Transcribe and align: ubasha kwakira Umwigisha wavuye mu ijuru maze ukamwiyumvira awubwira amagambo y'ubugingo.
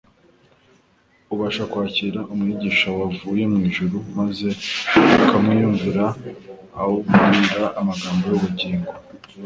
ubasha 1.33 1.63
kwakira 1.71 2.19
Umwigisha 2.33 2.87
wavuye 2.99 3.43
mu 3.51 3.59
ijuru 3.69 3.97
maze 4.17 4.47
ukamwiyumvira 5.21 6.05
awubwira 6.79 7.65
amagambo 7.79 8.23
y'ubugingo. 8.31 8.91